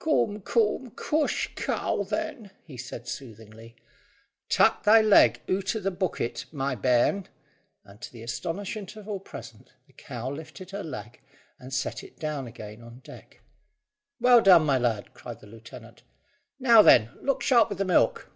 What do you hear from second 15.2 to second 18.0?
the lieutenant. "Now, then, look sharp with the